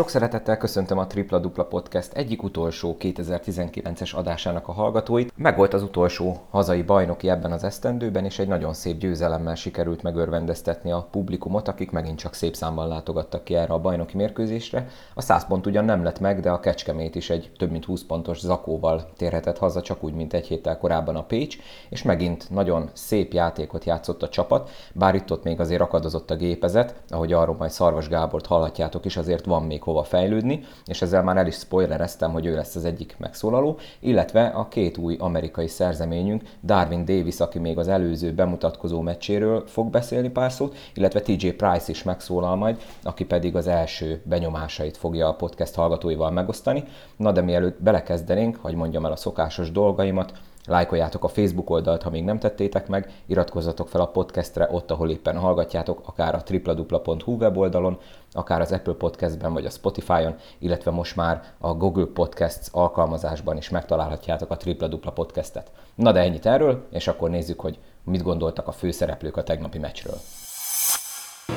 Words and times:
Sok 0.00 0.08
szeretettel 0.08 0.56
köszöntöm 0.56 0.98
a 0.98 1.06
Tripla 1.06 1.38
Dupla 1.38 1.64
Podcast 1.64 2.12
egyik 2.12 2.42
utolsó 2.42 2.96
2019-es 3.00 4.14
adásának 4.14 4.68
a 4.68 4.72
hallgatóit. 4.72 5.32
Meg 5.36 5.56
volt 5.56 5.74
az 5.74 5.82
utolsó 5.82 6.40
hazai 6.50 6.82
bajnoki 6.82 7.28
ebben 7.28 7.52
az 7.52 7.64
esztendőben, 7.64 8.24
és 8.24 8.38
egy 8.38 8.48
nagyon 8.48 8.72
szép 8.72 8.98
győzelemmel 8.98 9.54
sikerült 9.54 10.02
megörvendeztetni 10.02 10.92
a 10.92 11.08
publikumot, 11.10 11.68
akik 11.68 11.90
megint 11.90 12.18
csak 12.18 12.34
szép 12.34 12.54
számban 12.54 12.88
látogattak 12.88 13.44
ki 13.44 13.54
erre 13.54 13.72
a 13.72 13.80
bajnoki 13.80 14.16
mérkőzésre. 14.16 14.88
A 15.14 15.22
100 15.22 15.46
pont 15.46 15.66
ugyan 15.66 15.84
nem 15.84 16.04
lett 16.04 16.20
meg, 16.20 16.40
de 16.40 16.50
a 16.50 16.60
Kecskemét 16.60 17.14
is 17.14 17.30
egy 17.30 17.50
több 17.56 17.70
mint 17.70 17.84
20 17.84 18.02
pontos 18.02 18.38
zakóval 18.38 19.10
térhetett 19.16 19.58
haza, 19.58 19.82
csak 19.82 20.04
úgy, 20.04 20.14
mint 20.14 20.34
egy 20.34 20.46
héttel 20.46 20.78
korábban 20.78 21.16
a 21.16 21.24
Pécs, 21.24 21.56
és 21.88 22.02
megint 22.02 22.50
nagyon 22.50 22.90
szép 22.92 23.32
játékot 23.32 23.84
játszott 23.84 24.22
a 24.22 24.28
csapat, 24.28 24.70
bár 24.92 25.14
itt 25.14 25.32
ott 25.32 25.44
még 25.44 25.60
azért 25.60 25.80
akadozott 25.80 26.30
a 26.30 26.36
gépezet, 26.36 26.94
ahogy 27.08 27.32
arról 27.32 27.56
majd 27.58 27.70
Szarvas 27.70 28.08
Gábort 28.08 28.46
hallhatjátok 28.46 29.04
is, 29.04 29.16
azért 29.16 29.44
van 29.44 29.62
még 29.62 29.82
hova 29.90 30.02
fejlődni, 30.02 30.60
és 30.84 31.02
ezzel 31.02 31.22
már 31.22 31.36
el 31.36 31.46
is 31.46 31.54
spoilereztem, 31.54 32.32
hogy 32.32 32.46
ő 32.46 32.54
lesz 32.54 32.74
az 32.74 32.84
egyik 32.84 33.16
megszólaló, 33.18 33.78
illetve 34.00 34.46
a 34.46 34.68
két 34.68 34.96
új 34.96 35.16
amerikai 35.18 35.68
szerzeményünk, 35.68 36.42
Darwin 36.64 37.04
Davis, 37.04 37.40
aki 37.40 37.58
még 37.58 37.78
az 37.78 37.88
előző 37.88 38.32
bemutatkozó 38.32 39.00
meccséről 39.00 39.64
fog 39.66 39.90
beszélni 39.90 40.28
pár 40.30 40.52
szót, 40.52 40.76
illetve 40.94 41.20
TJ 41.20 41.48
Price 41.48 41.90
is 41.90 42.02
megszólal 42.02 42.56
majd, 42.56 42.80
aki 43.02 43.24
pedig 43.24 43.56
az 43.56 43.66
első 43.66 44.22
benyomásait 44.24 44.96
fogja 44.96 45.28
a 45.28 45.34
podcast 45.34 45.74
hallgatóival 45.74 46.30
megosztani. 46.30 46.84
Na 47.16 47.32
de 47.32 47.40
mielőtt 47.40 47.82
belekezdenénk, 47.82 48.56
hogy 48.56 48.74
mondjam 48.74 49.04
el 49.04 49.12
a 49.12 49.16
szokásos 49.16 49.72
dolgaimat, 49.72 50.32
Lájkoljátok 50.66 51.24
a 51.24 51.28
Facebook 51.28 51.70
oldalt, 51.70 52.02
ha 52.02 52.10
még 52.10 52.24
nem 52.24 52.38
tettétek 52.38 52.88
meg, 52.88 53.12
iratkozzatok 53.26 53.88
fel 53.88 54.00
a 54.00 54.06
podcastre 54.06 54.68
ott, 54.70 54.90
ahol 54.90 55.10
éppen 55.10 55.38
hallgatjátok, 55.38 56.00
akár 56.04 56.34
a 56.34 56.42
tripladupla.hu 56.42 57.36
weboldalon, 57.36 57.98
akár 58.32 58.60
az 58.60 58.72
Apple 58.72 58.92
Podcastben 58.92 59.52
vagy 59.52 59.66
a 59.66 59.70
Spotify-on, 59.70 60.34
illetve 60.58 60.90
most 60.90 61.16
már 61.16 61.42
a 61.58 61.74
Google 61.74 62.06
Podcasts 62.14 62.68
alkalmazásban 62.72 63.56
is 63.56 63.68
megtalálhatjátok 63.68 64.50
a 64.50 64.56
Tripla 64.56 64.88
Dupla 64.88 65.10
podcastet. 65.10 65.70
Na 65.94 66.12
de 66.12 66.20
ennyit 66.20 66.46
erről, 66.46 66.86
és 66.90 67.08
akkor 67.08 67.30
nézzük, 67.30 67.60
hogy 67.60 67.78
mit 68.04 68.22
gondoltak 68.22 68.68
a 68.68 68.72
főszereplők 68.72 69.36
a 69.36 69.42
tegnapi 69.42 69.78
meccsről. 69.78 70.16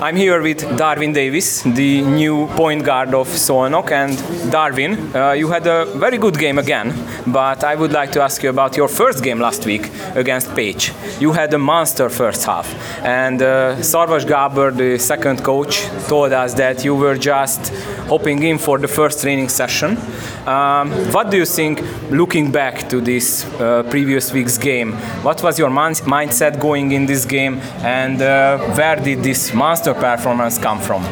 I'm 0.02 0.16
here 0.16 0.42
with 0.42 0.60
Darwin 0.78 1.14
Davis, 1.14 1.62
the 1.62 2.02
new 2.02 2.48
point 2.56 2.84
guard 2.84 3.14
of 3.14 3.28
Solnok. 3.28 3.92
And 3.92 4.52
Darwin, 4.52 5.16
uh, 5.16 5.32
you 5.32 5.48
had 5.48 5.66
a 5.68 5.86
very 5.86 6.18
good 6.18 6.38
game 6.38 6.58
again, 6.58 6.94
but 7.28 7.64
I 7.64 7.76
would 7.76 7.92
like 7.92 8.12
to 8.14 8.22
ask 8.22 8.44
you 8.44 8.50
about 8.50 8.76
your 8.76 8.88
first 8.88 9.24
game 9.24 9.40
last 9.40 9.66
week 9.66 9.90
against 10.16 10.54
Page. 10.56 10.92
You 11.20 11.32
had 11.32 11.54
a 11.54 11.58
monster 11.58 12.10
first 12.10 12.44
half, 12.46 12.68
and 13.04 13.42
uh, 13.42 13.76
Sarvas 13.78 14.26
Gaber, 14.26 14.76
the 14.76 14.98
second 15.00 15.44
coach, 15.44 15.84
told 16.08 16.34
us 16.34 16.54
that 16.56 16.84
you 16.84 16.96
were 16.96 17.16
just 17.16 17.74
hopping 18.10 18.44
in 18.44 18.58
for 18.58 18.78
the 18.78 18.88
first 18.88 19.22
training 19.22 19.50
session. 19.50 19.98
Um, 20.46 20.92
what 21.14 21.32
do 21.32 21.38
you 21.38 21.46
think, 21.46 21.82
looking 22.12 22.52
back 22.52 22.90
to 22.90 23.00
this 23.00 23.46
uh, 23.46 23.84
previous 23.90 24.34
week's 24.34 24.58
game? 24.58 24.94
What 25.24 25.42
was 25.42 25.58
your 25.58 25.70
mindset 25.70 26.60
going 26.60 26.92
in 26.92 27.06
this 27.06 27.26
game, 27.26 27.60
and 27.84 28.22
uh, 28.22 28.58
where 28.76 28.98
did 28.98 29.24
this 29.24 29.54
monster 29.54 29.83
performance 29.92 30.58
come 30.58 30.80
from? 30.80 31.04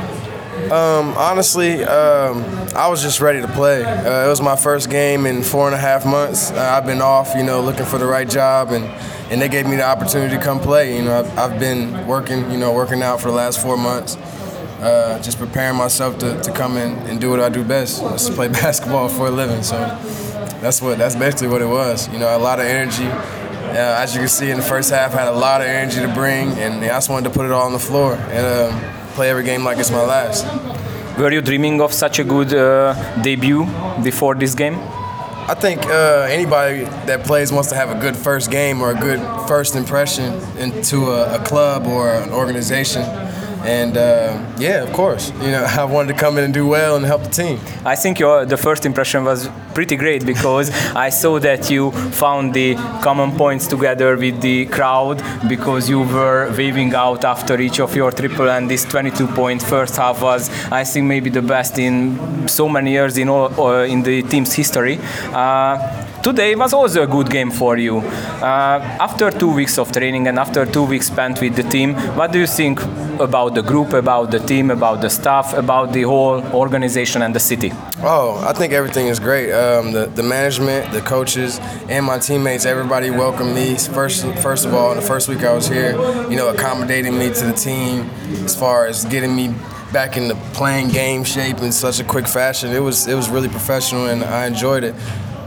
Um, 0.72 1.16
honestly, 1.18 1.84
um, 1.84 2.44
I 2.76 2.88
was 2.88 3.02
just 3.02 3.20
ready 3.20 3.42
to 3.42 3.48
play. 3.48 3.84
Uh, 3.84 4.26
it 4.26 4.30
was 4.30 4.42
my 4.42 4.56
first 4.56 4.90
game 4.90 5.26
in 5.26 5.42
four 5.42 5.66
and 5.66 5.76
a 5.76 5.80
half 5.80 6.06
months. 6.06 6.52
Uh, 6.52 6.60
I've 6.60 6.86
been 6.86 7.02
off, 7.02 7.34
you 7.36 7.44
know, 7.44 7.60
looking 7.62 7.86
for 7.86 7.98
the 7.98 8.06
right 8.06 8.30
job, 8.30 8.70
and, 8.72 8.86
and 9.32 9.42
they 9.42 9.50
gave 9.50 9.66
me 9.66 9.76
the 9.76 9.84
opportunity 9.84 10.38
to 10.38 10.42
come 10.42 10.60
play. 10.60 10.96
You 10.96 11.04
know, 11.04 11.20
I've, 11.20 11.38
I've 11.38 11.60
been 11.60 12.06
working, 12.06 12.52
you 12.52 12.58
know, 12.58 12.72
working 12.72 13.02
out 13.02 13.20
for 13.20 13.30
the 13.30 13.36
last 13.36 13.62
four 13.62 13.76
months 13.76 14.16
uh, 14.82 15.22
just 15.22 15.38
preparing 15.38 15.78
myself 15.78 16.18
to, 16.20 16.42
to 16.42 16.52
come 16.52 16.76
in 16.76 16.94
and 17.08 17.22
do 17.22 17.30
what 17.30 17.40
I 17.40 17.50
do 17.50 17.64
best, 17.64 18.02
just 18.02 18.28
to 18.28 18.34
play 18.34 18.48
basketball 18.64 19.10
for 19.10 19.28
a 19.28 19.32
living. 19.32 19.64
So 19.64 19.78
that's 20.60 20.82
what 20.82 20.98
that's 20.98 21.16
basically 21.16 21.48
what 21.50 21.62
it 21.62 21.68
was. 21.68 22.12
You 22.12 22.20
know, 22.20 22.36
a 22.36 22.40
lot 22.40 22.60
of 22.60 22.66
energy. 22.66 23.06
Uh, 23.72 24.04
as 24.04 24.14
you 24.14 24.20
can 24.20 24.28
see 24.28 24.52
in 24.52 24.58
the 24.58 24.64
first 24.64 24.90
half, 24.90 25.16
I 25.16 25.20
had 25.20 25.28
a 25.30 25.32
lot 25.32 25.62
of 25.62 25.68
energy 25.68 26.02
to 26.02 26.14
bring, 26.14 26.50
and 26.60 26.84
I 26.84 26.88
just 26.88 27.10
wanted 27.10 27.30
to 27.30 27.34
put 27.34 27.46
it 27.46 27.54
all 27.54 27.66
on 27.66 27.72
the 27.72 27.80
floor 27.80 28.16
and 28.16 28.74
um, 28.74 29.14
play 29.14 29.30
every 29.30 29.46
game 29.46 29.64
like 29.64 29.78
it's 29.78 29.92
my 29.92 30.04
last. 30.04 30.46
Were 31.18 31.32
you 31.32 31.42
dreaming 31.42 31.80
of 31.80 31.94
such 31.94 32.20
a 32.20 32.26
good 32.26 32.54
uh, 32.54 32.94
debut 33.22 33.66
before 34.04 34.36
this 34.36 34.56
game? 34.56 34.76
I 34.76 35.56
think 35.56 35.86
uh, 35.86 36.28
anybody 36.30 36.84
that 37.08 37.24
plays 37.24 37.52
wants 37.54 37.70
to 37.70 37.76
have 37.76 37.90
a 37.90 38.00
good 38.00 38.18
first 38.18 38.52
game 38.52 38.82
or 38.82 38.92
a 38.92 38.96
good 38.96 39.22
first 39.48 39.76
impression 39.76 40.34
into 40.58 41.12
a, 41.12 41.40
a 41.40 41.44
club 41.44 41.88
or 41.88 42.12
an 42.14 42.30
organization. 42.32 43.04
And 43.64 43.96
uh, 43.96 44.44
yeah, 44.58 44.84
of 44.84 44.92
course, 44.92 45.32
you 45.42 45.52
know, 45.52 45.64
I 45.80 45.84
wanted 45.86 46.14
to 46.14 46.20
come 46.20 46.38
in 46.38 46.44
and 46.44 46.54
do 46.54 46.68
well 46.68 46.96
and 46.96 47.06
help 47.06 47.24
the 47.24 47.30
team. 47.30 47.60
I 47.86 47.96
think 47.96 48.20
your 48.20 48.46
the 48.46 48.58
first 48.58 48.86
impression 48.86 49.24
was 49.24 49.50
pretty 49.74 49.96
great 49.96 50.26
because 50.26 50.70
I 50.96 51.10
saw 51.10 51.40
that 51.40 51.70
you 51.70 51.92
found 51.92 52.54
the 52.54 52.76
common 53.02 53.32
points 53.38 53.68
together 53.68 54.18
with 54.18 54.42
the 54.42 54.66
crowd 54.66 55.24
because 55.48 55.90
you 55.90 56.02
were 56.02 56.54
waving 56.58 56.94
out 56.94 57.24
after 57.24 57.60
each 57.60 57.80
of 57.80 57.96
your 57.96 58.12
triple 58.12 58.50
and 58.50 58.70
this 58.70 58.84
22 58.86 59.28
point 59.28 59.62
first 59.62 59.96
half 59.96 60.22
was 60.22 60.50
I 60.72 60.84
think 60.84 61.06
maybe 61.08 61.30
the 61.30 61.42
best 61.42 61.78
in 61.78 62.48
so 62.48 62.68
many 62.68 62.92
years 62.92 63.18
in 63.18 63.30
all 63.30 63.50
uh, 63.60 63.84
in 63.84 64.04
the 64.04 64.24
team's 64.24 64.54
history. 64.54 65.00
Uh, 65.32 66.06
today 66.24 66.56
was 66.56 66.74
also 66.74 67.04
a 67.04 67.08
good 67.08 67.30
game 67.30 67.52
for 67.52 67.78
you. 67.78 67.98
Uh, 68.00 68.80
after 69.00 69.32
two 69.32 69.54
weeks 69.54 69.78
of 69.78 69.92
training 69.92 70.28
and 70.28 70.38
after 70.38 70.66
two 70.66 70.84
weeks 70.84 71.08
spent 71.08 71.42
with 71.42 71.56
the 71.56 71.64
team, 71.64 71.96
what 72.16 72.32
do 72.32 72.40
you 72.40 72.48
think 72.48 72.80
about 73.20 73.56
the 73.56 73.62
group, 73.62 73.94
about 73.94 74.32
the 74.32 74.40
team, 74.40 74.72
about 74.72 75.02
the 75.02 75.10
staff, 75.10 75.54
about 75.54 75.94
the 75.94 76.04
whole 76.04 76.44
organization 76.54 77.22
and 77.22 77.36
the 77.36 77.40
city? 77.40 77.72
Oh, 78.00 78.44
I 78.48 78.54
think 78.54 78.74
everything 78.74 79.08
is 79.08 79.20
great. 79.20 79.52
Um, 79.52 79.92
the, 79.92 80.08
the 80.08 80.24
management, 80.24 80.92
the 80.92 81.02
coaches, 81.02 81.60
and 81.90 82.06
my 82.06 82.20
teammates, 82.20 82.66
everybody 82.66 83.10
welcomed 83.10 83.54
me. 83.56 83.76
First, 83.78 84.26
first 84.42 84.66
of 84.66 84.74
all, 84.74 84.96
the 84.96 85.02
first 85.02 85.28
week 85.28 85.44
I 85.44 85.54
was 85.54 85.68
here, 85.68 85.92
you 86.30 86.36
know, 86.36 86.50
accommodating 86.50 87.18
me 87.18 87.34
to 87.34 87.46
the 87.46 87.54
team 87.54 88.10
as 88.46 88.56
far 88.56 88.86
as 88.86 89.06
getting 89.06 89.36
me 89.36 89.54
back 89.92 90.16
into 90.16 90.36
playing 90.54 90.90
game 90.90 91.24
shape 91.24 91.60
in 91.60 91.72
such 91.72 92.00
a 92.00 92.04
quick 92.04 92.28
fashion. 92.28 92.72
It 92.72 92.80
was 92.80 93.08
it 93.08 93.16
was 93.16 93.30
really 93.30 93.50
professional, 93.50 94.08
and 94.08 94.24
I 94.24 94.48
enjoyed 94.48 94.84
it. 94.84 94.96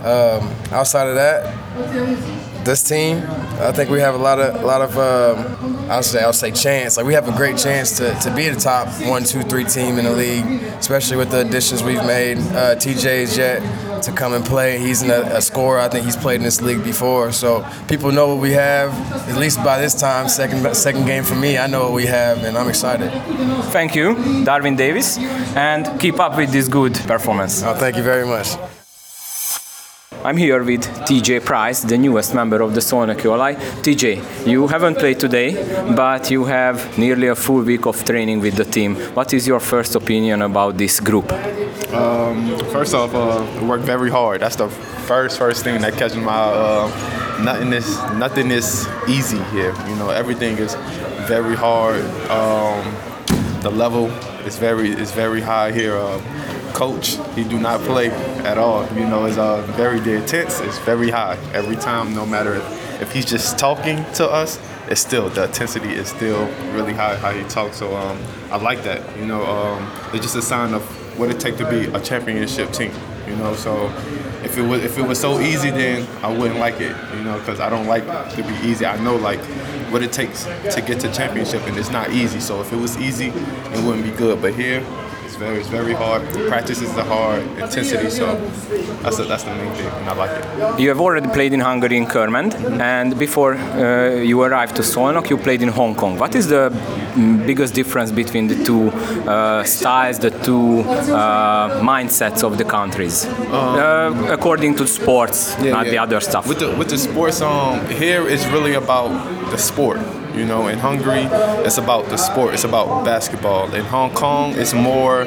Um, 0.04 0.50
outside 0.70 1.08
of 1.08 1.14
that, 1.14 2.64
this 2.64 2.82
team, 2.82 3.22
I 3.58 3.72
think 3.72 3.88
we 3.88 4.00
have 4.00 4.14
a 4.14 4.18
lot 4.18 4.38
of 4.38 4.62
a 4.62 4.66
lot 4.66 4.82
of 4.82 4.98
um, 4.98 5.90
I'll 5.90 6.02
say 6.02 6.22
I'll 6.22 6.32
say 6.32 6.50
chance. 6.50 6.96
Like 6.96 7.06
we 7.06 7.14
have 7.14 7.28
a 7.28 7.36
great 7.36 7.56
chance 7.56 7.96
to, 7.98 8.14
to 8.20 8.34
be 8.34 8.48
the 8.48 8.60
top 8.60 8.88
one, 9.06 9.24
two, 9.24 9.42
three 9.42 9.64
team 9.64 9.98
in 9.98 10.04
the 10.04 10.12
league, 10.12 10.44
especially 10.78 11.16
with 11.16 11.30
the 11.30 11.40
additions 11.40 11.82
we've 11.82 12.04
made. 12.04 12.38
Uh, 12.38 12.76
TJ 12.76 13.04
is 13.04 13.38
yet 13.38 14.02
to 14.02 14.12
come 14.12 14.34
and 14.34 14.44
play. 14.44 14.78
He's 14.78 15.02
a, 15.02 15.22
a, 15.36 15.40
scorer. 15.40 15.80
I 15.80 15.88
think 15.88 16.04
he's 16.04 16.16
played 16.16 16.36
in 16.36 16.42
this 16.42 16.60
league 16.60 16.84
before, 16.84 17.32
so 17.32 17.66
people 17.88 18.12
know 18.12 18.28
what 18.28 18.42
we 18.42 18.52
have. 18.52 18.92
At 19.28 19.38
least 19.38 19.62
by 19.64 19.80
this 19.80 19.94
time, 19.98 20.28
second 20.28 20.74
second 20.74 21.06
game 21.06 21.24
for 21.24 21.34
me, 21.34 21.58
I 21.58 21.66
know 21.66 21.84
what 21.84 21.92
we 21.92 22.06
have, 22.06 22.44
and 22.44 22.56
I'm 22.56 22.68
excited. 22.68 23.10
Thank 23.72 23.94
you, 23.94 24.44
Darwin 24.44 24.76
Davis, 24.76 25.18
and 25.56 25.98
keep 26.00 26.18
up 26.20 26.36
with 26.36 26.50
this 26.50 26.68
good 26.68 26.94
performance. 27.06 27.62
Oh, 27.62 27.74
thank 27.74 27.96
you 27.96 28.02
very 28.02 28.26
much. 28.26 28.56
I'm 30.24 30.38
here 30.38 30.64
with 30.64 30.80
TJ 31.06 31.44
Price, 31.44 31.82
the 31.82 31.98
newest 31.98 32.34
member 32.34 32.62
of 32.62 32.72
the 32.72 32.80
Solnaki 32.80 33.28
Olai. 33.28 33.56
TJ, 33.82 34.46
you 34.46 34.66
haven't 34.66 34.96
played 34.96 35.20
today, 35.20 35.52
but 35.94 36.30
you 36.30 36.46
have 36.46 36.96
nearly 36.96 37.26
a 37.26 37.34
full 37.34 37.60
week 37.60 37.84
of 37.84 38.02
training 38.06 38.40
with 38.40 38.56
the 38.56 38.64
team. 38.64 38.96
What 39.12 39.34
is 39.34 39.46
your 39.46 39.60
first 39.60 39.94
opinion 39.94 40.40
about 40.40 40.78
this 40.78 40.98
group? 40.98 41.30
Um, 41.92 42.58
first 42.72 42.94
off, 42.94 43.14
uh, 43.14 43.66
work 43.66 43.82
very 43.82 44.10
hard. 44.10 44.40
That's 44.40 44.56
the 44.56 44.70
first 45.06 45.36
first 45.36 45.62
thing 45.62 45.82
that 45.82 45.92
catches 45.92 46.16
my 46.16 46.32
uh, 46.32 46.88
nothing 47.44 47.74
is 47.74 47.86
nothing 48.14 48.50
is 48.50 48.88
easy 49.06 49.42
here. 49.52 49.74
You 49.86 49.96
know, 49.96 50.08
everything 50.08 50.56
is 50.56 50.74
very 51.28 51.54
hard. 51.54 52.00
Um, 52.30 52.82
the 53.60 53.70
level 53.70 54.06
is 54.46 54.56
very 54.56 54.88
is 54.88 55.12
very 55.12 55.42
high 55.42 55.70
here. 55.70 55.98
Uh, 55.98 56.18
coach, 56.74 57.16
he 57.34 57.44
do 57.44 57.58
not 57.58 57.80
play 57.80 58.08
at 58.44 58.58
all. 58.58 58.86
You 58.94 59.06
know, 59.06 59.24
it's 59.24 59.38
uh, 59.38 59.62
very 59.72 59.98
intense. 59.98 60.60
It's 60.60 60.78
very 60.80 61.10
high 61.10 61.38
every 61.54 61.76
time, 61.76 62.14
no 62.14 62.26
matter 62.26 62.54
if, 62.54 63.02
if 63.02 63.12
he's 63.12 63.24
just 63.24 63.58
talking 63.58 64.04
to 64.14 64.28
us. 64.28 64.58
It's 64.88 65.00
still 65.00 65.30
the 65.30 65.44
intensity 65.44 65.94
is 65.94 66.08
still 66.08 66.46
really 66.74 66.92
high 66.92 67.16
how 67.16 67.30
he 67.30 67.42
talks. 67.44 67.78
So 67.78 67.96
um, 67.96 68.18
I 68.50 68.56
like 68.56 68.82
that. 68.84 69.16
You 69.16 69.24
know, 69.24 69.42
um, 69.46 69.90
it's 70.12 70.22
just 70.24 70.36
a 70.36 70.42
sign 70.42 70.74
of 70.74 70.82
what 71.18 71.30
it 71.30 71.40
take 71.40 71.56
to 71.56 71.70
be 71.70 71.86
a 71.86 72.00
championship 72.00 72.70
team. 72.72 72.92
You 73.26 73.36
know, 73.36 73.54
so 73.54 73.86
if 74.44 74.58
it 74.58 74.62
was 74.62 74.84
if 74.84 74.98
it 74.98 75.02
was 75.02 75.18
so 75.18 75.40
easy, 75.40 75.70
then 75.70 76.06
I 76.22 76.36
wouldn't 76.36 76.60
like 76.60 76.80
it. 76.80 76.94
You 77.16 77.22
know, 77.22 77.38
because 77.38 77.60
I 77.60 77.70
don't 77.70 77.86
like 77.86 78.04
to 78.04 78.42
be 78.42 78.54
easy. 78.68 78.84
I 78.84 79.02
know 79.02 79.16
like 79.16 79.40
what 79.90 80.02
it 80.02 80.12
takes 80.12 80.44
to 80.44 80.82
get 80.84 81.00
to 81.00 81.12
championship, 81.12 81.62
and 81.62 81.78
it's 81.78 81.90
not 81.90 82.10
easy. 82.10 82.40
So 82.40 82.60
if 82.60 82.72
it 82.72 82.76
was 82.76 82.98
easy, 82.98 83.28
it 83.28 83.84
wouldn't 83.84 84.04
be 84.04 84.10
good. 84.10 84.42
But 84.42 84.54
here, 84.54 84.84
It's 85.34 85.42
very, 85.42 85.58
it's 85.58 85.68
very 85.68 85.94
hard. 85.94 86.22
Practice 86.46 86.80
is 86.80 86.94
the 86.94 87.02
hard 87.02 87.42
intensity, 87.58 88.08
so 88.08 88.36
that's 89.02 89.16
the, 89.16 89.24
that's 89.24 89.42
the 89.42 89.50
main 89.50 89.72
thing, 89.74 89.88
and 89.88 90.08
I 90.08 90.14
like 90.14 90.30
it. 90.30 90.78
You 90.80 90.88
have 90.90 91.00
already 91.00 91.28
played 91.28 91.52
in 91.52 91.58
Hungary 91.58 91.96
in 91.96 92.06
Kermend, 92.06 92.54
and 92.80 93.18
before 93.18 93.54
uh, 93.54 94.10
you 94.30 94.40
arrived 94.42 94.76
to 94.76 94.82
Solnok, 94.82 95.30
you 95.30 95.36
played 95.36 95.60
in 95.60 95.70
Hong 95.70 95.96
Kong. 95.96 96.18
What 96.18 96.36
is 96.36 96.46
the 96.46 96.70
mm, 96.70 97.44
biggest 97.44 97.74
difference 97.74 98.12
between 98.12 98.46
the 98.46 98.62
two 98.64 98.90
uh, 99.28 99.64
styles, 99.64 100.20
the 100.20 100.30
two 100.30 100.82
uh, 100.82 101.80
mindsets 101.82 102.44
of 102.44 102.56
the 102.56 102.64
countries, 102.64 103.24
uh, 103.24 104.28
according 104.30 104.76
to 104.76 104.86
sports, 104.86 105.58
not 105.58 105.86
the 105.86 105.98
other 105.98 106.20
stuff? 106.20 106.46
With 106.46 106.60
the 106.60 106.70
with 106.76 106.90
the 106.90 106.98
sports, 106.98 107.40
um, 107.40 107.84
here 107.88 108.24
it's 108.28 108.46
really 108.46 108.74
about 108.74 109.10
the 109.50 109.58
sport. 109.58 109.98
You 110.34 110.44
know, 110.44 110.66
in 110.66 110.78
Hungary, 110.78 111.28
it's 111.64 111.78
about 111.78 112.06
the 112.06 112.16
sport. 112.16 112.54
It's 112.54 112.64
about 112.64 113.04
basketball. 113.04 113.72
In 113.72 113.84
Hong 113.84 114.12
Kong, 114.12 114.54
it's 114.56 114.74
more 114.74 115.22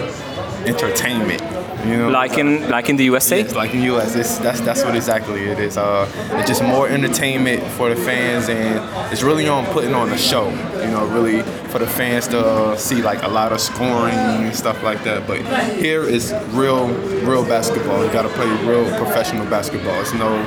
entertainment. 0.65 1.41
You 1.85 1.97
know, 1.97 2.09
like 2.09 2.37
in 2.37 2.69
like 2.69 2.89
in 2.89 2.97
the 2.97 3.05
USA. 3.05 3.39
Yes, 3.39 3.55
like 3.55 3.73
in 3.73 3.83
US, 3.83 4.15
it's, 4.15 4.37
that's 4.39 4.59
that's 4.61 4.83
what 4.83 4.95
exactly 4.95 5.45
it 5.45 5.59
is. 5.59 5.77
Uh, 5.77 6.09
it's 6.33 6.49
just 6.49 6.61
more 6.61 6.89
entertainment 6.89 7.63
for 7.73 7.89
the 7.89 7.95
fans, 7.95 8.49
and 8.49 9.13
it's 9.13 9.23
really 9.23 9.47
on 9.47 9.65
putting 9.67 9.93
on 9.93 10.11
a 10.11 10.17
show. 10.17 10.49
You 10.49 10.91
know, 10.91 11.07
really 11.07 11.43
for 11.69 11.79
the 11.79 11.87
fans 11.87 12.27
to 12.29 12.39
uh, 12.39 12.75
see 12.75 13.01
like 13.01 13.23
a 13.23 13.27
lot 13.29 13.53
of 13.53 13.61
scoring 13.61 14.15
and 14.15 14.55
stuff 14.55 14.83
like 14.83 15.03
that. 15.03 15.27
But 15.27 15.41
here 15.75 16.03
is 16.03 16.33
real, 16.49 16.87
real 17.23 17.45
basketball. 17.45 18.03
You 18.03 18.11
got 18.11 18.23
to 18.23 18.29
play 18.29 18.49
real 18.65 18.85
professional 18.97 19.45
basketball. 19.45 20.01
It's 20.01 20.13
no 20.13 20.43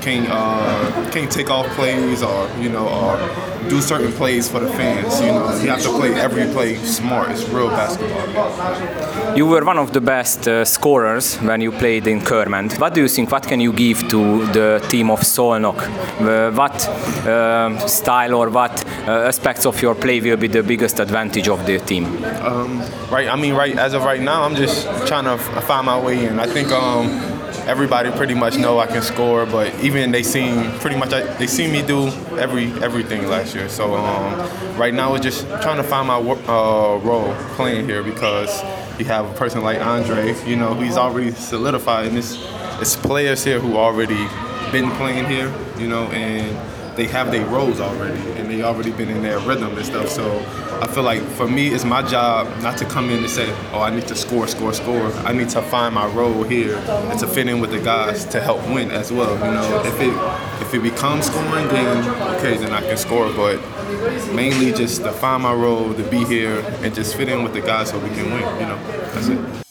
can't 0.00 0.28
uh, 0.30 1.10
can't 1.12 1.30
take 1.30 1.50
off 1.50 1.66
plays 1.76 2.22
or 2.22 2.48
you 2.58 2.68
know 2.68 2.88
or 2.88 3.16
do 3.68 3.80
certain 3.80 4.12
plays 4.12 4.48
for 4.48 4.60
the 4.60 4.68
fans. 4.68 5.20
You 5.20 5.28
know, 5.28 5.48
you 5.62 5.68
have 5.70 5.82
to 5.82 5.88
play 5.88 6.12
every 6.14 6.46
play 6.52 6.76
smart. 6.76 7.30
It's 7.30 7.48
real 7.48 7.68
basketball. 7.68 9.36
You 9.36 9.46
were 9.46 9.64
one 9.64 9.78
of 9.78 9.92
the 9.92 10.00
best 10.00 10.46
uh, 10.46 10.64
scorers 10.64 11.36
when 11.36 11.60
you 11.60 11.72
played 11.72 12.06
in 12.06 12.20
Kermend. 12.20 12.78
What 12.78 12.94
do 12.94 13.00
you 13.00 13.08
think? 13.08 13.30
What 13.30 13.44
can 13.44 13.60
you 13.60 13.72
give 13.72 14.08
to 14.08 14.46
the 14.52 14.84
team 14.88 15.10
of 15.10 15.20
Solnok? 15.20 15.80
Uh, 16.20 16.52
what 16.52 16.88
uh, 17.26 17.78
style 17.86 18.34
or 18.34 18.50
what 18.50 18.84
uh, 19.08 19.28
aspects 19.28 19.66
of 19.66 19.80
your 19.80 19.94
play 19.94 20.20
will 20.20 20.36
be 20.36 20.48
the 20.48 20.62
biggest 20.62 21.00
advantage 21.00 21.48
of 21.48 21.64
the 21.66 21.78
team? 21.78 22.04
Um, 22.42 22.80
right. 23.10 23.28
I 23.28 23.36
mean, 23.36 23.54
right 23.54 23.76
as 23.76 23.94
of 23.94 24.04
right 24.04 24.20
now, 24.20 24.42
I'm 24.42 24.54
just 24.54 24.86
trying 25.06 25.24
to 25.24 25.38
find 25.62 25.86
my 25.86 25.98
way 25.98 26.26
in. 26.26 26.38
I 26.38 26.46
think. 26.46 26.70
Um, 26.70 27.33
everybody 27.66 28.10
pretty 28.10 28.34
much 28.34 28.56
know 28.56 28.78
I 28.78 28.86
can 28.86 29.02
score, 29.02 29.46
but 29.46 29.72
even 29.82 30.10
they 30.10 30.22
seen 30.22 30.70
pretty 30.80 30.96
much 30.96 31.10
they 31.10 31.46
seen 31.46 31.72
me 31.72 31.82
do 31.82 32.08
every 32.38 32.66
everything 32.82 33.26
last 33.28 33.54
year. 33.54 33.68
So 33.68 33.94
um, 33.94 34.76
right 34.76 34.94
now 34.94 35.14
it's 35.14 35.24
just 35.24 35.46
trying 35.62 35.76
to 35.76 35.82
find 35.82 36.08
my 36.08 36.18
uh, 36.18 36.98
role 36.98 37.34
playing 37.56 37.86
here 37.86 38.02
because 38.02 38.62
you 38.98 39.04
have 39.06 39.28
a 39.28 39.34
person 39.34 39.62
like 39.62 39.80
Andre, 39.80 40.34
you 40.46 40.56
know, 40.56 40.74
he's 40.74 40.96
already 40.96 41.32
solidified, 41.32 42.06
and 42.06 42.18
it's 42.18 42.38
it's 42.80 42.96
players 42.96 43.44
here 43.44 43.60
who 43.60 43.76
already 43.76 44.28
been 44.70 44.90
playing 44.92 45.26
here, 45.26 45.52
you 45.78 45.88
know, 45.88 46.04
and 46.04 46.56
they 46.96 47.06
have 47.06 47.30
their 47.30 47.46
roles 47.46 47.80
already 47.80 48.20
and 48.32 48.50
they 48.50 48.62
already 48.62 48.92
been 48.92 49.08
in 49.08 49.22
their 49.22 49.38
rhythm 49.40 49.76
and 49.76 49.86
stuff. 49.86 50.08
So 50.08 50.38
I 50.80 50.86
feel 50.86 51.02
like 51.02 51.22
for 51.22 51.46
me, 51.46 51.68
it's 51.68 51.84
my 51.84 52.02
job 52.02 52.46
not 52.62 52.78
to 52.78 52.84
come 52.84 53.10
in 53.10 53.18
and 53.18 53.30
say, 53.30 53.48
oh, 53.72 53.80
I 53.80 53.90
need 53.90 54.06
to 54.08 54.16
score, 54.16 54.46
score, 54.46 54.72
score. 54.72 55.12
I 55.26 55.32
need 55.32 55.48
to 55.50 55.62
find 55.62 55.94
my 55.94 56.06
role 56.06 56.42
here 56.44 56.76
and 56.76 57.18
to 57.20 57.26
fit 57.26 57.48
in 57.48 57.60
with 57.60 57.70
the 57.70 57.80
guys 57.80 58.24
to 58.26 58.40
help 58.40 58.62
win 58.68 58.90
as 58.90 59.12
well. 59.12 59.34
You 59.34 59.54
know, 59.54 59.82
if 59.84 60.00
it 60.00 60.14
if 60.62 60.74
it 60.74 60.82
becomes 60.82 61.26
scoring, 61.26 61.68
then 61.68 62.08
okay, 62.36 62.56
then 62.56 62.72
I 62.72 62.80
can 62.80 62.96
score. 62.96 63.32
But 63.32 63.60
mainly 64.32 64.72
just 64.72 65.02
to 65.02 65.12
find 65.12 65.42
my 65.42 65.54
role, 65.54 65.94
to 65.94 66.02
be 66.10 66.24
here, 66.24 66.60
and 66.82 66.94
just 66.94 67.16
fit 67.16 67.28
in 67.28 67.42
with 67.42 67.54
the 67.54 67.60
guys 67.60 67.90
so 67.90 67.98
we 67.98 68.10
can 68.10 68.32
win. 68.32 68.42
You 68.60 68.66
know, 68.66 68.78
that's 69.12 69.28
it. 69.28 69.63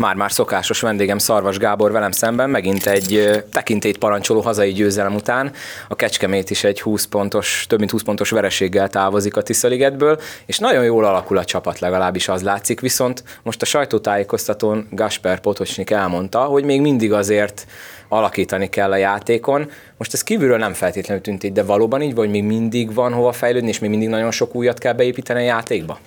Már-már 0.00 0.32
szokásos 0.32 0.80
vendégem 0.80 1.18
Szarvas 1.18 1.58
Gábor 1.58 1.92
velem 1.92 2.10
szemben, 2.10 2.50
megint 2.50 2.86
egy 2.86 3.42
tekintélyt 3.52 3.98
parancsoló 3.98 4.40
hazai 4.40 4.72
győzelem 4.72 5.14
után. 5.14 5.52
A 5.88 5.94
Kecskemét 5.94 6.50
is 6.50 6.64
egy 6.64 6.80
20 6.80 7.04
pontos, 7.04 7.64
több 7.68 7.78
mint 7.78 7.90
20 7.90 8.02
pontos 8.02 8.30
vereséggel 8.30 8.88
távozik 8.88 9.36
a 9.36 9.42
Tiszaligetből, 9.42 10.20
és 10.46 10.58
nagyon 10.58 10.84
jól 10.84 11.04
alakul 11.04 11.38
a 11.38 11.44
csapat, 11.44 11.78
legalábbis 11.78 12.28
az 12.28 12.42
látszik, 12.42 12.80
viszont 12.80 13.24
most 13.42 13.62
a 13.62 13.64
sajtótájékoztatón 13.64 14.86
Gasper 14.90 15.40
Potocsnik 15.40 15.90
elmondta, 15.90 16.40
hogy 16.40 16.64
még 16.64 16.80
mindig 16.80 17.12
azért 17.12 17.66
alakítani 18.08 18.68
kell 18.68 18.92
a 18.92 18.96
játékon. 18.96 19.70
Most 19.96 20.12
ez 20.12 20.22
kívülről 20.22 20.58
nem 20.58 20.72
feltétlenül 20.72 21.22
tűnt 21.22 21.44
így, 21.44 21.52
de 21.52 21.62
valóban 21.62 22.02
így, 22.02 22.14
vagy 22.14 22.30
még 22.30 22.44
mindig 22.44 22.94
van 22.94 23.12
hova 23.12 23.32
fejlődni, 23.32 23.68
és 23.68 23.78
még 23.78 23.90
mindig 23.90 24.08
nagyon 24.08 24.30
sok 24.30 24.54
újat 24.54 24.78
kell 24.78 24.92
beépíteni 24.92 25.40
a 25.40 25.44
játékba? 25.44 25.98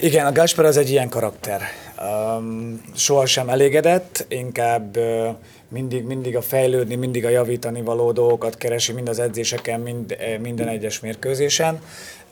Igen, 0.00 0.26
a 0.26 0.32
Gasper 0.32 0.64
az 0.64 0.76
egy 0.76 0.90
ilyen 0.90 1.08
karakter. 1.08 1.60
Um, 2.02 2.80
sohasem 2.94 3.48
elégedett, 3.48 4.24
inkább 4.28 4.96
uh, 4.96 5.28
mindig, 5.68 6.04
mindig 6.04 6.36
a 6.36 6.42
fejlődni, 6.42 6.94
mindig 6.94 7.24
a 7.24 7.28
javítani 7.28 7.82
való 7.82 8.12
dolgokat 8.12 8.56
keresi, 8.56 8.92
mind 8.92 9.08
az 9.08 9.18
edzéseken, 9.18 9.80
mind, 9.80 10.16
minden 10.40 10.68
egyes 10.68 11.00
mérkőzésen. 11.00 11.80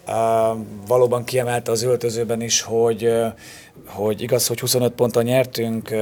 Uh, 0.06 0.14
valóban 0.86 1.24
kiemelte 1.24 1.70
az 1.70 1.82
öltözőben 1.82 2.42
is, 2.42 2.60
hogy, 2.60 3.04
uh, 3.04 3.26
hogy 3.86 4.22
igaz, 4.22 4.46
hogy 4.46 4.60
25 4.60 4.92
ponton 4.92 5.24
nyertünk, 5.24 5.94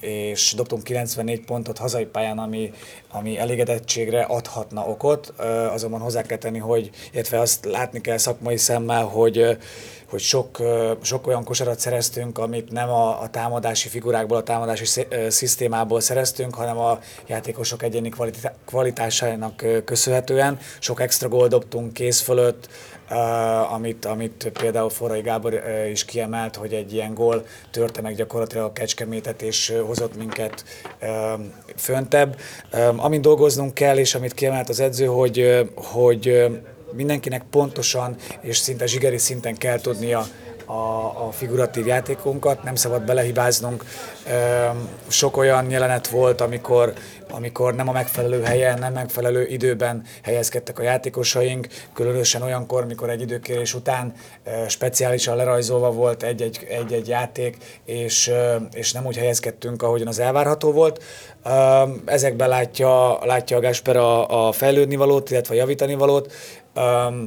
és 0.00 0.52
dobtunk 0.56 0.82
94 0.82 1.44
pontot 1.44 1.78
hazai 1.78 2.04
pályán, 2.04 2.38
ami, 2.38 2.72
ami 3.10 3.38
elégedettségre 3.38 4.22
adhatna 4.22 4.80
okot. 4.80 5.26
Azonban 5.72 6.00
hozzá 6.00 6.22
kell 6.22 6.38
tenni, 6.38 6.58
hogy, 6.58 6.90
illetve 7.12 7.40
azt 7.40 7.64
látni 7.64 8.00
kell 8.00 8.16
szakmai 8.16 8.56
szemmel, 8.56 9.04
hogy 9.04 9.58
hogy 10.10 10.20
sok, 10.20 10.62
sok 11.02 11.26
olyan 11.26 11.44
kosarat 11.44 11.78
szereztünk, 11.78 12.38
amit 12.38 12.70
nem 12.70 12.88
a, 12.88 13.20
a 13.20 13.28
támadási 13.30 13.88
figurákból, 13.88 14.36
a 14.36 14.42
támadási 14.42 15.04
szisztémából 15.28 16.00
szereztünk, 16.00 16.54
hanem 16.54 16.78
a 16.78 16.98
játékosok 17.26 17.82
egyéni 17.82 18.12
kvalitásának 18.64 19.64
köszönhetően. 19.84 20.58
Sok 20.78 21.00
extra 21.00 21.28
gól 21.28 21.48
dobtunk 21.48 21.92
kész 21.92 22.20
fölött, 22.20 22.68
amit, 23.70 24.04
amit 24.04 24.50
például 24.60 24.90
Forrai 24.90 25.20
Gábor 25.20 25.62
is 25.90 26.04
kiemelt, 26.04 26.56
hogy 26.56 26.72
egy 26.72 26.92
ilyen 26.98 27.14
gól 27.14 27.46
törte 27.70 28.00
meg 28.00 28.14
gyakorlatilag 28.14 28.64
a 28.64 28.72
kecskemétet, 28.72 29.42
és 29.42 29.74
hozott 29.86 30.16
minket 30.16 30.64
föntebb. 31.76 32.38
Amin 32.96 33.20
dolgoznunk 33.20 33.74
kell, 33.74 33.98
és 33.98 34.14
amit 34.14 34.34
kiemelt 34.34 34.68
az 34.68 34.80
edző, 34.80 35.06
hogy, 35.06 35.68
hogy 35.74 36.46
mindenkinek 36.92 37.42
pontosan 37.50 38.16
és 38.40 38.56
szinte 38.56 38.86
zsigeri 38.86 39.18
szinten 39.18 39.56
kell 39.56 39.80
tudnia 39.80 40.26
a, 40.68 41.26
a 41.26 41.30
figuratív 41.30 41.86
játékunkat, 41.86 42.62
nem 42.62 42.74
szabad 42.74 43.02
belehibáznunk. 43.02 43.84
Sok 45.06 45.36
olyan 45.36 45.70
jelenet 45.70 46.08
volt, 46.08 46.40
amikor, 46.40 46.92
amikor 47.30 47.74
nem 47.74 47.88
a 47.88 47.92
megfelelő 47.92 48.42
helyen, 48.42 48.78
nem 48.78 48.92
megfelelő 48.92 49.46
időben 49.46 50.02
helyezkedtek 50.22 50.78
a 50.78 50.82
játékosaink, 50.82 51.66
különösen 51.94 52.42
olyankor, 52.42 52.86
mikor 52.86 53.10
egy 53.10 53.20
időkérés 53.20 53.74
után 53.74 54.12
speciálisan 54.68 55.36
lerajzolva 55.36 55.90
volt 55.90 56.22
egy-egy, 56.22 57.08
játék, 57.08 57.56
és, 57.84 58.32
és 58.72 58.92
nem 58.92 59.06
úgy 59.06 59.16
helyezkedtünk, 59.16 59.82
ahogyan 59.82 60.06
az 60.06 60.18
elvárható 60.18 60.72
volt. 60.72 61.02
Ezekben 62.04 62.48
látja, 62.48 63.18
látja 63.24 63.56
a 63.56 63.60
Gásper 63.60 63.96
a, 63.96 64.46
a 64.46 64.52
fejlődni 64.52 64.96
valót, 64.96 65.30
illetve 65.30 65.54
a 65.54 65.58
javítani 65.58 65.94
valót, 65.94 66.32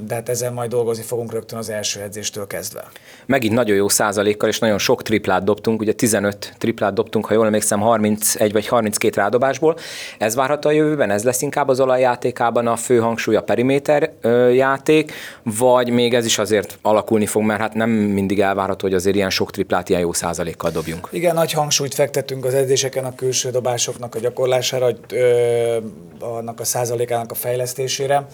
de 0.06 0.13
hát 0.13 0.30
ezen 0.30 0.54
majd 0.54 0.70
dolgozni 0.70 1.04
fogunk 1.04 1.34
rögtön 1.34 1.60
az 1.60 1.70
első 1.70 2.01
edzéstől 2.01 2.48
kezdve. 2.48 2.84
Megint 3.25 3.54
nagyon 3.54 3.75
jó 3.75 3.88
százalékkal, 3.88 4.50
és 4.50 4.60
nagyon 4.60 4.78
sok 4.78 5.01
triplát 5.01 5.44
dobtunk, 5.44 5.82
ugye 5.82 5.94
15 5.94 6.54
triplát 6.58 6.94
dobtunk, 6.94 7.25
ha 7.25 7.34
jól 7.34 7.46
emlékszem, 7.46 7.80
31 7.80 8.51
vagy 8.51 8.68
32 8.68 9.22
rádobásból. 9.22 9.75
Ez 10.18 10.36
várható 10.36 10.70
a 10.70 10.72
jövőben? 10.72 11.10
Ez 11.10 11.24
lesz 11.24 11.42
inkább 11.42 11.68
az 11.68 11.80
olajjátékában 11.80 12.68
a 12.68 12.75
fő 12.75 13.00
hangsúly 13.00 13.36
a 13.36 13.42
periméter 13.42 14.12
játék, 14.54 15.13
vagy 15.44 15.90
még 15.90 16.13
ez 16.13 16.25
is 16.25 16.38
azért 16.38 16.78
alakulni 16.82 17.25
fog, 17.25 17.44
mert 17.44 17.60
hát 17.60 17.74
nem 17.74 17.90
mindig 17.90 18.40
elvárható, 18.40 18.88
hogy 18.88 18.96
azért 18.96 19.16
ilyen 19.16 19.30
sok 19.30 19.51
triplát 19.51 19.90
ilyen 19.90 20.01
jó 20.01 20.13
százalékkal 20.13 20.72
dobjunk. 20.72 21.08
Igen, 21.12 21.36
nagy 21.36 21.51
hangsúlyt 21.51 21.94
fektettünk 21.94 22.46
az 22.46 22.54
edzéseken 22.54 23.06
a 23.06 23.16
külső 23.16 23.50
dobásoknak 23.50 24.11
a 24.15 24.20
gyakorlására, 24.20 24.89
ö, 25.10 25.77
annak 26.20 26.60
a 26.60 26.63
százalékának 26.63 27.32
a 27.32 27.36
fejlesztésére. 27.36 28.27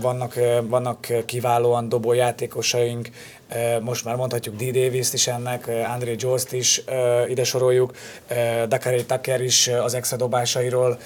Vannak, 0.00 0.34
vannak 0.62 1.06
kiválóan 1.26 1.88
dobó 1.88 2.12
játékosaink, 2.12 3.08
most 3.80 4.04
már 4.04 4.16
mondhatjuk 4.16 4.56
D. 4.56 4.70
davis 4.70 5.12
is 5.12 5.26
ennek, 5.26 5.70
André 5.94 6.14
Jost 6.18 6.52
is 6.52 6.84
ide 7.28 7.44
soroljuk, 7.44 7.94
Dakari 8.68 9.04
Tucker 9.04 9.40
is 9.40 9.68
az 9.68 9.94
extra 9.94 10.16
dobásairól 10.16 10.98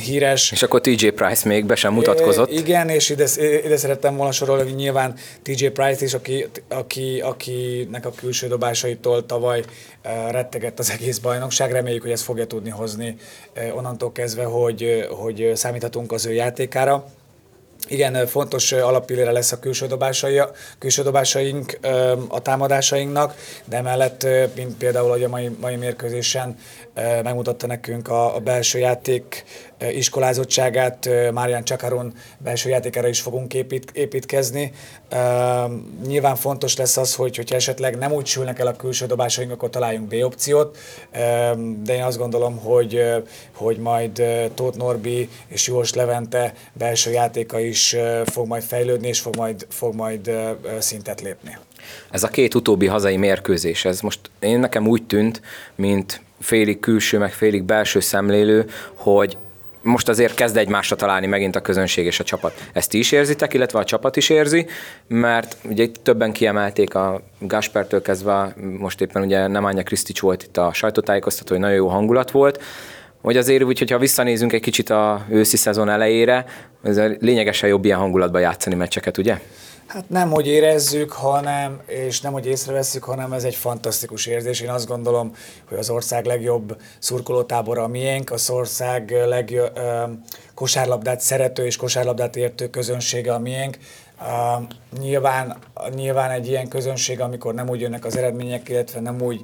híres. 0.00 0.52
És 0.52 0.62
akkor 0.62 0.80
TJ 0.80 1.08
Price 1.08 1.48
még 1.48 1.66
be 1.66 1.74
sem 1.74 1.92
mutatkozott. 1.92 2.50
Igen, 2.50 2.88
és 2.88 3.10
ide, 3.10 3.26
ide 3.64 3.76
szerettem 3.76 4.16
volna 4.16 4.32
sorolni 4.32 4.70
nyilván 4.70 5.14
TJ 5.42 5.66
Price 5.66 6.04
is, 6.04 6.14
aki, 6.14 6.46
aki, 6.68 7.20
akinek 7.20 8.06
a 8.06 8.10
külső 8.10 8.48
dobásaitól 8.48 9.26
tavaly 9.26 9.62
rettegett 10.30 10.78
az 10.78 10.90
egész 10.90 11.18
bajnokság. 11.18 11.72
Reméljük, 11.72 12.02
hogy 12.02 12.10
ezt 12.10 12.24
fogja 12.24 12.46
tudni 12.46 12.70
hozni 12.70 13.16
onnantól 13.74 14.12
kezdve, 14.12 14.44
hogy, 14.44 15.06
hogy 15.10 15.50
számíthatunk 15.54 16.12
az 16.12 16.26
ő 16.26 16.32
játékára 16.32 17.04
igen, 17.88 18.26
fontos 18.26 18.72
alapillére 18.72 19.30
lesz 19.30 19.52
a 19.52 19.58
külső, 19.58 19.86
dobásai, 19.86 20.40
külső 20.78 21.02
dobásaink 21.02 21.78
a 22.28 22.42
támadásainknak, 22.42 23.34
de 23.64 23.76
emellett, 23.76 24.26
mint 24.54 24.76
például, 24.76 25.10
hogy 25.10 25.22
a 25.22 25.28
mai, 25.28 25.56
mai 25.60 25.76
mérkőzésen 25.76 26.56
megmutatta 27.22 27.66
nekünk 27.66 28.08
a, 28.08 28.36
a 28.36 28.38
belső 28.38 28.78
játék 28.78 29.44
iskolázottságát, 29.90 31.08
Márián 31.32 31.64
Csakaron 31.64 32.14
belső 32.38 32.68
játékára 32.68 33.08
is 33.08 33.20
fogunk 33.20 33.54
épít, 33.54 33.90
építkezni. 33.94 34.72
Nyilván 36.06 36.36
fontos 36.36 36.76
lesz 36.76 36.96
az, 36.96 37.14
hogy 37.14 37.36
hogyha 37.36 37.54
esetleg 37.54 37.98
nem 37.98 38.12
úgy 38.12 38.26
sülnek 38.26 38.58
el 38.58 38.66
a 38.66 38.76
külső 38.76 39.06
dobásaink, 39.06 39.52
akkor 39.52 39.70
találjunk 39.70 40.08
B 40.08 40.14
opciót, 40.22 40.76
de 41.82 41.94
én 41.94 42.02
azt 42.02 42.18
gondolom, 42.18 42.58
hogy, 42.58 43.02
hogy 43.54 43.78
majd 43.78 44.22
Tóth 44.54 44.76
Norbi 44.76 45.28
és 45.46 45.66
Jós 45.66 45.94
Levente 45.94 46.54
belső 46.72 47.10
játéka 47.10 47.60
is 47.74 47.96
fog 48.24 48.46
majd 48.46 48.62
fejlődni, 48.62 49.08
és 49.08 49.20
fog 49.20 49.36
majd, 49.36 49.66
fog 49.68 49.94
majd 49.94 50.30
szintet 50.78 51.20
lépni. 51.20 51.58
Ez 52.10 52.22
a 52.22 52.28
két 52.28 52.54
utóbbi 52.54 52.86
hazai 52.86 53.16
mérkőzés, 53.16 53.84
ez 53.84 54.00
most 54.00 54.20
én 54.38 54.58
nekem 54.58 54.86
úgy 54.86 55.02
tűnt, 55.06 55.40
mint 55.74 56.20
félig 56.40 56.80
külső, 56.80 57.18
meg 57.18 57.32
félig 57.32 57.62
belső 57.62 58.00
szemlélő, 58.00 58.66
hogy 58.94 59.36
most 59.82 60.08
azért 60.08 60.34
kezd 60.34 60.56
egymásra 60.56 60.96
találni 60.96 61.26
megint 61.26 61.56
a 61.56 61.60
közönség 61.60 62.06
és 62.06 62.20
a 62.20 62.24
csapat. 62.24 62.68
Ezt 62.72 62.90
ti 62.90 62.98
is 62.98 63.12
érzitek, 63.12 63.54
illetve 63.54 63.78
a 63.78 63.84
csapat 63.84 64.16
is 64.16 64.28
érzi, 64.28 64.66
mert 65.06 65.56
ugye 65.62 65.82
itt 65.82 65.96
többen 66.02 66.32
kiemelték 66.32 66.94
a 66.94 67.22
Gaspertől 67.38 68.02
kezdve, 68.02 68.54
most 68.78 69.00
éppen 69.00 69.22
ugye 69.22 69.46
Nemanja 69.46 69.82
Krisztics 69.82 70.20
volt 70.20 70.42
itt 70.42 70.56
a 70.56 70.72
sajtótájékoztató, 70.72 71.52
hogy 71.52 71.62
nagyon 71.62 71.76
jó 71.76 71.88
hangulat 71.88 72.30
volt, 72.30 72.62
hogy 73.24 73.36
azért 73.36 73.62
úgy, 73.62 73.78
hogyha 73.78 73.98
visszanézünk 73.98 74.52
egy 74.52 74.60
kicsit 74.60 74.90
a 74.90 75.26
őszi 75.28 75.56
szezon 75.56 75.88
elejére, 75.88 76.44
ez 76.82 77.00
lényegesen 77.18 77.68
jobb 77.68 77.84
ilyen 77.84 77.98
hangulatban 77.98 78.40
játszani 78.40 78.74
meccseket, 78.74 79.18
ugye? 79.18 79.40
Hát 79.86 80.08
nem, 80.08 80.30
hogy 80.30 80.46
érezzük, 80.46 81.12
hanem, 81.12 81.80
és 81.86 82.20
nem, 82.20 82.32
hogy 82.32 82.46
észreveszünk, 82.46 83.04
hanem 83.04 83.32
ez 83.32 83.44
egy 83.44 83.54
fantasztikus 83.54 84.26
érzés. 84.26 84.60
Én 84.60 84.70
azt 84.70 84.86
gondolom, 84.86 85.34
hogy 85.68 85.78
az 85.78 85.90
ország 85.90 86.24
legjobb 86.24 86.76
szurkolótábora 86.98 87.82
a 87.82 87.88
miénk, 87.88 88.30
az 88.30 88.50
ország 88.50 89.14
legjobb 89.26 89.78
kosárlabdát 90.54 91.20
szerető 91.20 91.64
és 91.64 91.76
kosárlabdát 91.76 92.36
értő 92.36 92.68
közönsége 92.68 93.32
a 93.32 93.38
miénk. 93.38 93.76
Uh, 94.20 94.62
nyilván, 94.98 95.56
nyilván 95.94 96.30
egy 96.30 96.48
ilyen 96.48 96.68
közönség, 96.68 97.20
amikor 97.20 97.54
nem 97.54 97.68
úgy 97.68 97.80
jönnek 97.80 98.04
az 98.04 98.16
eredmények, 98.16 98.68
illetve 98.68 99.00
nem 99.00 99.20
úgy 99.20 99.40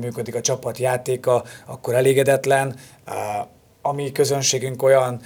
működik 0.00 0.34
a 0.34 0.40
csapat 0.40 0.78
játéka, 0.78 1.44
akkor 1.66 1.94
elégedetlen. 1.94 2.76
Uh, 3.06 3.46
a 3.82 3.92
mi 3.92 4.12
közönségünk 4.12 4.82
olyan 4.82 5.20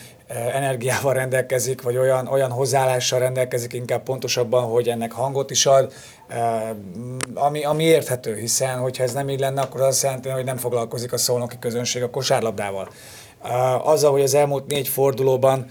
energiával 0.53 1.12
rendelkezik, 1.12 1.83
vagy 1.83 1.97
olyan, 1.97 2.26
olyan 2.26 2.50
hozzáállással 2.50 3.19
rendelkezik 3.19 3.73
inkább 3.73 4.03
pontosabban, 4.03 4.65
hogy 4.65 4.88
ennek 4.88 5.12
hangot 5.12 5.50
is 5.50 5.67
ad, 5.67 5.93
ami, 7.35 7.65
ami 7.65 7.85
érthető, 7.85 8.37
hiszen 8.37 8.79
hogyha 8.79 9.03
ez 9.03 9.12
nem 9.12 9.29
így 9.29 9.41
lenne, 9.41 9.61
akkor 9.61 9.81
az 9.81 9.87
azt 9.87 10.03
jelenti, 10.03 10.29
hogy 10.29 10.45
nem 10.45 10.57
foglalkozik 10.57 11.12
a 11.12 11.17
szolnoki 11.17 11.59
közönség 11.59 12.03
a 12.03 12.11
kosárlabdával. 12.11 12.88
Azzal, 13.83 14.11
hogy 14.11 14.23
az 14.23 14.35
elmúlt 14.35 14.67
négy 14.67 14.88
fordulóban 14.88 15.67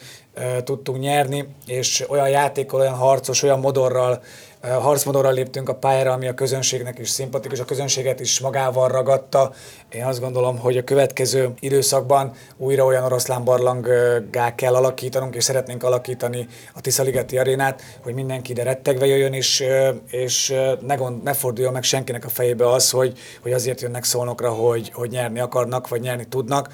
tudtunk 0.64 1.00
nyerni, 1.00 1.48
és 1.66 2.06
olyan 2.08 2.30
játékkal, 2.30 2.80
olyan 2.80 2.96
harcos, 2.96 3.44
olyan 3.44 3.60
modorral 3.60 4.24
harcmodorral 4.68 5.34
léptünk 5.34 5.70
a 5.70 5.76
pályára, 5.76 6.12
ami 6.12 6.28
a 6.28 6.34
közönségnek 6.34 7.00
is 7.00 7.10
szimpatikus, 7.10 7.60
a 7.60 7.66
közönséget 7.66 8.20
is 8.20 8.40
magával 8.40 8.88
ragadta. 8.88 9.54
Én 9.92 10.04
azt 10.04 10.20
gondolom, 10.20 10.58
hogy 10.60 10.78
a 10.78 10.84
következő 10.84 11.54
időszakban 11.60 12.32
újra 12.58 12.86
olyan 12.86 13.04
oroszlán 13.04 13.44
barlanggá 13.44 14.56
kell 14.56 14.76
alakítanunk, 14.76 15.36
és 15.36 15.44
szeretnénk 15.44 15.84
alakítani 15.84 16.48
a 16.74 16.82
Tiszaligeti 16.82 17.38
arénát, 17.38 17.82
hogy 18.04 18.14
mindenki 18.14 18.52
ide 18.52 18.64
rettegve 18.64 19.06
jöjjön, 19.06 19.34
és, 19.34 19.64
és 20.10 20.54
ne, 20.82 20.96
gond, 20.96 21.24
ne 21.24 21.34
forduljon 21.34 21.74
meg 21.74 21.84
senkinek 21.84 22.26
a 22.26 22.30
fejébe 22.30 22.72
az, 22.72 22.90
hogy, 22.90 23.18
hogy 23.42 23.54
azért 23.54 23.82
jönnek 23.82 24.04
szólnokra, 24.04 24.50
hogy, 24.50 24.92
hogy 24.94 25.10
nyerni 25.10 25.40
akarnak, 25.40 25.88
vagy 25.88 26.02
nyerni 26.02 26.26
tudnak, 26.26 26.70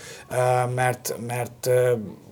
mert, 0.76 1.16
mert 1.28 1.70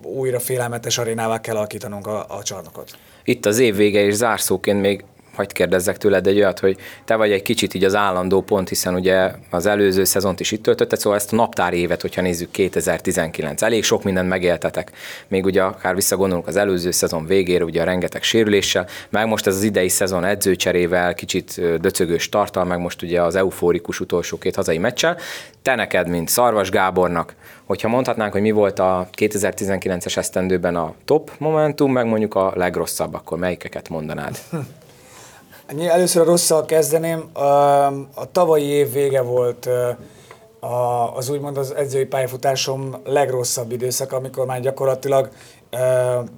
újra 0.03 0.39
félelmetes 0.39 0.97
arénává 0.97 1.41
kell 1.41 1.55
alakítanunk 1.55 2.07
a, 2.07 2.25
a 2.29 2.43
csarnokot. 2.43 2.97
Itt 3.23 3.45
az 3.45 3.59
év 3.59 3.75
vége 3.75 3.99
és 3.99 4.13
zárszóként 4.13 4.81
még 4.81 5.05
hagyd 5.39 5.51
kérdezzek 5.51 5.97
tőled 5.97 6.27
egy 6.27 6.37
olyat, 6.37 6.59
hogy 6.59 6.77
te 7.05 7.15
vagy 7.15 7.31
egy 7.31 7.41
kicsit 7.41 7.73
így 7.73 7.83
az 7.83 7.95
állandó 7.95 8.41
pont, 8.41 8.69
hiszen 8.69 8.93
ugye 8.93 9.31
az 9.49 9.65
előző 9.65 10.03
szezont 10.03 10.39
is 10.39 10.51
itt 10.51 10.63
töltötted, 10.63 10.99
szóval 10.99 11.17
ezt 11.19 11.33
a 11.33 11.35
naptári 11.35 11.77
évet, 11.77 12.01
hogyha 12.01 12.21
nézzük 12.21 12.51
2019, 12.51 13.61
elég 13.61 13.83
sok 13.83 14.03
mindent 14.03 14.29
megéltetek. 14.29 14.91
Még 15.27 15.45
ugye 15.45 15.61
akár 15.61 15.95
visszagondolunk 15.95 16.47
az 16.47 16.55
előző 16.55 16.91
szezon 16.91 17.25
végére, 17.25 17.63
ugye 17.63 17.81
a 17.81 17.85
rengeteg 17.85 18.23
sérüléssel, 18.23 18.87
meg 19.09 19.27
most 19.27 19.47
ez 19.47 19.55
az 19.55 19.63
idei 19.63 19.89
szezon 19.89 20.23
edzőcserével, 20.25 21.13
kicsit 21.13 21.61
döcögős 21.81 22.29
tartal, 22.29 22.65
meg 22.65 22.79
most 22.79 23.01
ugye 23.01 23.21
az 23.21 23.35
eufórikus 23.35 23.99
utolsó 23.99 24.37
két 24.37 24.55
hazai 24.55 24.77
meccsel. 24.77 25.17
Te 25.61 25.75
neked, 25.75 26.07
mint 26.07 26.29
Szarvas 26.29 26.69
Gábornak, 26.69 27.35
hogyha 27.65 27.87
mondhatnánk, 27.87 28.31
hogy 28.31 28.41
mi 28.41 28.51
volt 28.51 28.79
a 28.79 29.09
2019-es 29.17 30.17
esztendőben 30.17 30.75
a 30.75 30.93
top 31.05 31.31
momentum, 31.37 31.91
meg 31.91 32.05
mondjuk 32.05 32.35
a 32.35 32.53
legrosszabb, 32.55 33.13
akkor 33.13 33.37
melyikeket 33.37 33.89
mondanád? 33.89 34.37
Először 35.77 36.21
a 36.21 36.25
rosszal 36.25 36.65
kezdeném. 36.65 37.29
A 38.13 38.31
tavalyi 38.31 38.65
év 38.65 38.91
vége 38.91 39.21
volt 39.21 39.69
az 41.15 41.29
úgymond 41.29 41.57
az 41.57 41.75
edzői 41.75 42.05
pályafutásom 42.05 42.95
legrosszabb 43.05 43.71
időszak, 43.71 44.11
amikor 44.11 44.45
már 44.45 44.61
gyakorlatilag 44.61 45.29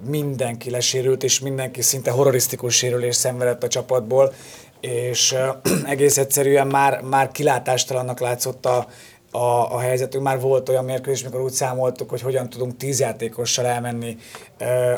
mindenki 0.06 0.70
lesérült, 0.70 1.22
és 1.22 1.40
mindenki 1.40 1.82
szinte 1.82 2.10
horrorisztikus 2.10 2.74
sérülés 2.74 3.16
szenvedett 3.16 3.62
a 3.62 3.68
csapatból, 3.68 4.32
és 4.80 5.36
egész 5.84 6.18
egyszerűen 6.18 6.66
már, 6.66 7.00
már 7.00 7.30
kilátástalannak 7.30 8.20
látszott 8.20 8.66
a, 8.66 8.86
a, 9.32 9.74
a 9.74 9.78
helyzetünk. 9.78 10.24
Már 10.24 10.40
volt 10.40 10.68
olyan 10.68 10.84
mérkőzés, 10.84 11.24
mikor 11.24 11.40
úgy 11.40 11.52
számoltuk, 11.52 12.10
hogy 12.10 12.20
hogyan 12.20 12.48
tudunk 12.48 12.76
tíz 12.76 13.00
játékossal 13.00 13.66
elmenni 13.66 14.16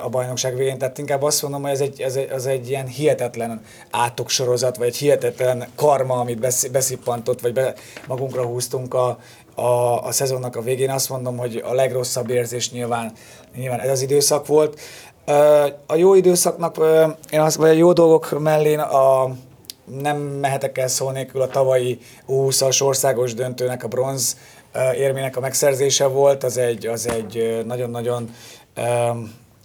a 0.02 0.08
bajnokság 0.08 0.56
végén. 0.56 0.78
Tehát 0.78 0.98
inkább 0.98 1.22
azt 1.22 1.42
mondom, 1.42 1.62
hogy 1.62 1.70
ez 1.70 1.80
egy, 1.80 2.00
ez 2.00 2.16
egy, 2.16 2.30
az 2.30 2.46
egy 2.46 2.68
ilyen 2.68 2.86
hihetetlen 2.86 3.64
átoksorozat, 3.90 4.76
vagy 4.76 4.86
egy 4.86 4.96
hihetetlen 4.96 5.66
karma, 5.74 6.14
amit 6.14 6.70
beszippantott, 6.72 7.40
vagy 7.40 7.52
be, 7.52 7.74
magunkra 8.06 8.44
húztunk 8.44 8.94
a, 8.94 9.18
a, 9.54 10.02
a 10.04 10.12
szezonnak 10.12 10.56
a 10.56 10.62
végén. 10.62 10.90
Azt 10.90 11.08
mondom, 11.08 11.36
hogy 11.36 11.62
a 11.66 11.74
legrosszabb 11.74 12.30
érzés 12.30 12.70
nyilván, 12.70 13.12
nyilván 13.56 13.80
ez 13.80 13.90
az 13.90 14.02
időszak 14.02 14.46
volt. 14.46 14.80
A 15.86 15.94
jó 15.94 16.14
időszaknak, 16.14 16.76
én 17.30 17.40
azt, 17.40 17.56
vagy 17.56 17.68
a 17.68 17.72
jó 17.72 17.92
dolgok 17.92 18.40
mellé 18.40 18.74
a, 18.74 19.34
nem 19.84 20.16
mehetek 20.18 20.78
el 20.78 20.88
szó 20.88 21.10
nélkül 21.10 21.40
a 21.40 21.48
tavalyi 21.48 21.98
20-as 22.28 22.82
országos 22.82 23.34
döntőnek 23.34 23.84
a 23.84 23.88
bronz 23.88 24.36
érmének 24.96 25.36
a 25.36 25.40
megszerzése 25.40 26.06
volt, 26.06 26.44
az 26.44 26.56
egy, 26.56 26.86
az 26.86 27.08
egy 27.08 27.62
nagyon-nagyon 27.66 28.30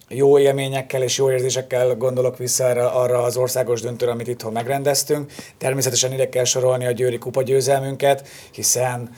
jó 0.08 0.38
élményekkel 0.38 1.02
és 1.02 1.18
jó 1.18 1.30
érzésekkel 1.30 1.94
gondolok 1.94 2.38
vissza 2.38 2.64
arra, 2.64 2.94
arra 2.94 3.22
az 3.22 3.36
országos 3.36 3.80
döntőre, 3.80 4.12
amit 4.12 4.28
itthon 4.28 4.52
megrendeztünk. 4.52 5.32
Természetesen 5.58 6.12
ide 6.12 6.28
kell 6.28 6.44
sorolni 6.44 6.86
a 6.86 6.90
Győri 6.90 7.18
kupa 7.18 7.42
győzelmünket, 7.42 8.28
hiszen 8.52 9.10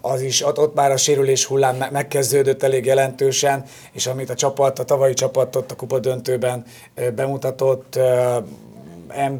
az 0.00 0.20
is, 0.20 0.46
ott, 0.46 0.58
ott 0.58 0.74
már 0.74 0.90
a 0.90 0.96
sérülés 0.96 1.44
hullám 1.44 1.76
megkezdődött 1.92 2.62
elég 2.62 2.84
jelentősen, 2.84 3.64
és 3.92 4.06
amit 4.06 4.30
a 4.30 4.34
csapat, 4.34 4.78
a 4.78 4.84
tavalyi 4.84 5.14
csapat 5.14 5.56
ott 5.56 5.70
a 5.70 5.76
kupa 5.76 5.98
döntőben 5.98 6.64
bemutatott, 7.14 7.98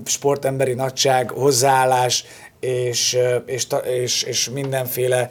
sportemberi 0.05 0.75
nagyság, 0.75 1.31
hozzáállás 1.31 2.25
és, 2.61 3.19
és, 3.47 3.67
és, 3.85 4.23
és 4.23 4.51
mindenféle 4.51 5.31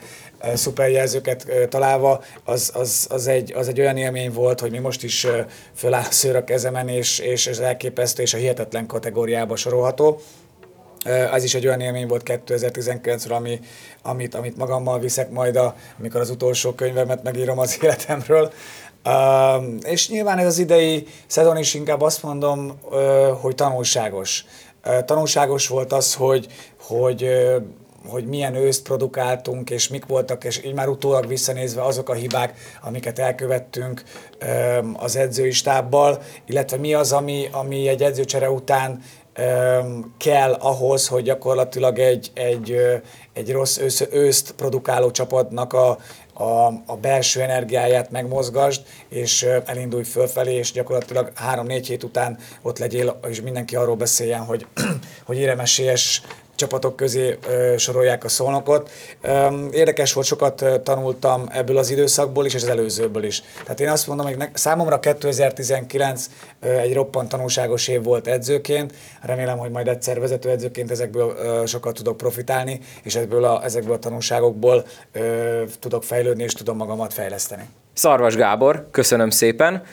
szuperjelzőket 0.54 1.48
találva, 1.70 2.24
az, 2.44 2.72
az, 2.74 3.08
az, 3.10 3.28
egy, 3.28 3.54
az 3.54 3.68
egy 3.68 3.80
olyan 3.80 3.98
élmény 3.98 4.32
volt, 4.32 4.60
hogy 4.60 4.72
mi 4.72 4.80
most 4.80 5.04
is 5.04 5.28
föláll 5.76 6.04
a 6.10 6.12
szőr 6.12 6.36
a 6.36 6.44
kezemen, 6.44 6.88
és, 6.88 7.20
és 7.20 7.48
ez 7.48 7.60
elképesztő, 7.60 8.22
és 8.22 8.34
a 8.34 8.38
hihetetlen 8.38 8.86
kategóriába 8.86 9.56
sorolható. 9.56 10.20
Ez 11.06 11.44
is 11.44 11.56
egy 11.56 11.68
olyan 11.68 11.82
élmény 11.82 12.08
volt 12.08 12.24
2019-ről, 12.26 13.36
ami, 13.36 13.60
amit, 14.02 14.36
amit 14.36 14.58
magammal 14.58 15.00
viszek 15.00 15.30
majd, 15.30 15.56
a, 15.56 15.76
amikor 16.00 16.22
az 16.22 16.30
utolsó 16.30 16.72
könyvemet 16.72 17.24
megírom 17.24 17.60
az 17.60 17.78
életemről. 17.82 18.52
Uh, 19.06 19.64
és 19.82 20.10
nyilván 20.10 20.38
ez 20.38 20.46
az 20.46 20.60
idei 20.60 21.08
szezon 21.28 21.58
is 21.58 21.74
inkább 21.74 22.02
azt 22.02 22.24
mondom, 22.24 22.80
uh, 22.84 23.28
hogy 23.28 23.56
tanulságos. 23.56 24.46
Uh, 24.86 25.04
tanulságos 25.06 25.68
volt 25.68 25.94
az, 25.94 26.14
hogy, 26.14 26.48
hogy 26.82 27.30
hogy 28.08 28.26
milyen 28.26 28.56
őszt 28.56 28.84
produkáltunk, 28.84 29.70
és 29.70 29.88
mik 29.88 30.06
voltak, 30.06 30.44
és 30.44 30.64
így 30.66 30.74
már 30.74 30.88
utólag 30.88 31.28
visszanézve 31.28 31.84
azok 31.84 32.10
a 32.10 32.14
hibák, 32.14 32.58
amiket 32.82 33.20
elkövettünk 33.20 34.04
az 34.94 35.16
edzői 35.16 35.52
stábbal, 35.52 36.22
illetve 36.46 36.78
mi 36.78 36.94
az, 36.94 37.12
ami, 37.12 37.48
ami 37.52 37.88
egy 37.88 38.04
edzőcsere 38.04 38.50
után 38.50 39.02
kell 40.18 40.54
ahhoz, 40.54 41.08
hogy 41.08 41.24
gyakorlatilag 41.24 42.00
egy, 42.00 42.32
egy, 42.34 42.78
egy 43.34 43.52
rossz 43.52 43.78
ősz, 43.78 44.08
őszt 44.12 44.52
produkáló 44.52 45.12
csapatnak 45.12 45.74
a, 45.74 45.98
a, 46.34 46.66
a 46.86 46.96
belső 47.02 47.42
energiáját 47.42 48.12
megmozgasd, 48.12 48.82
és 49.10 49.48
elindulj 49.66 50.04
fölfelé, 50.04 50.54
és 50.54 50.72
gyakorlatilag 50.72 51.32
három-négy 51.36 51.88
hét 51.88 52.04
után 52.04 52.38
ott 52.62 52.78
legyél, 52.80 53.20
és 53.30 53.42
mindenki 53.42 53.76
arról 53.76 53.96
beszéljen, 53.96 54.46
hogy, 54.46 54.66
hogy 55.26 55.38
éremesélyes 55.38 56.22
csapatok 56.56 56.96
közé 56.96 57.38
sorolják 57.78 58.24
a 58.24 58.28
szolnokot. 58.28 58.90
Érdekes 59.72 60.14
volt, 60.14 60.28
sokat 60.28 60.66
tanultam 60.84 61.46
ebből 61.52 61.78
az 61.78 61.90
időszakból 61.90 62.46
is, 62.46 62.54
és 62.54 62.64
az 62.64 62.70
előzőből 62.70 63.24
is. 63.24 63.44
Tehát 63.64 63.80
én 63.80 63.90
azt 63.90 64.08
mondom, 64.08 64.26
hogy 64.26 64.38
számomra 64.54 65.00
2019 65.00 66.30
ö, 66.62 66.68
egy 66.68 66.94
roppant 66.94 67.30
tanulságos 67.30 67.88
év 67.88 68.04
volt 68.04 68.28
edzőként. 68.28 68.94
Remélem, 69.22 69.58
hogy 69.58 69.72
majd 69.72 69.88
egyszer 69.88 70.20
vezetőedzőként 70.20 70.92
ezekből 70.92 71.66
sokat 71.66 71.96
tudok 71.96 72.18
profitálni, 72.18 72.80
és 73.04 73.16
ebből 73.16 73.44
a, 73.44 73.64
ezekből 73.64 73.94
a 73.94 74.00
tanulságokból 74.00 74.86
tudok 75.80 76.04
fejlődni, 76.04 76.44
és 76.44 76.54
tudom 76.54 76.78
magamat 76.78 77.14
fejleszteni. 77.14 77.70
Szarvas 77.94 78.36
Gábor, 78.36 78.88
köszönöm 78.92 79.30
szépen 79.30 79.84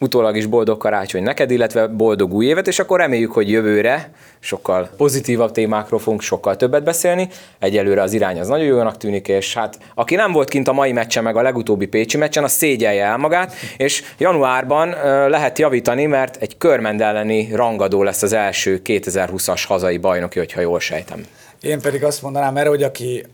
utólag 0.00 0.36
is 0.36 0.46
boldog 0.46 0.78
karácsony 0.78 1.22
neked, 1.22 1.50
illetve 1.50 1.86
boldog 1.86 2.32
új 2.32 2.46
évet, 2.46 2.66
és 2.66 2.78
akkor 2.78 2.98
reméljük, 2.98 3.32
hogy 3.32 3.50
jövőre 3.50 4.10
sokkal 4.40 4.90
pozitívabb 4.96 5.52
témákról 5.52 6.00
fogunk 6.00 6.22
sokkal 6.22 6.56
többet 6.56 6.84
beszélni. 6.84 7.28
Egyelőre 7.58 8.02
az 8.02 8.12
irány 8.12 8.40
az 8.40 8.48
nagyon 8.48 8.66
jónak 8.66 8.96
tűnik, 8.96 9.28
és 9.28 9.54
hát 9.54 9.78
aki 9.94 10.14
nem 10.14 10.32
volt 10.32 10.48
kint 10.48 10.68
a 10.68 10.72
mai 10.72 10.92
meccsen, 10.92 11.22
meg 11.22 11.36
a 11.36 11.42
legutóbbi 11.42 11.86
Pécsi 11.86 12.16
meccsen, 12.16 12.44
az 12.44 12.52
szégyelje 12.52 13.04
el 13.04 13.16
magát, 13.16 13.52
és 13.76 14.02
januárban 14.18 14.88
lehet 15.28 15.58
javítani, 15.58 16.06
mert 16.06 16.36
egy 16.36 16.56
körmend 16.56 17.00
elleni 17.00 17.48
rangadó 17.52 18.02
lesz 18.02 18.22
az 18.22 18.32
első 18.32 18.80
2020-as 18.84 19.64
hazai 19.66 19.98
bajnoki, 19.98 20.38
hogyha 20.38 20.60
jól 20.60 20.80
sejtem. 20.80 21.26
Én 21.60 21.80
pedig 21.80 22.04
azt 22.04 22.22
mondanám 22.22 22.56
erre, 22.56 22.68
hogy 22.68 22.82
aki, 22.82 23.26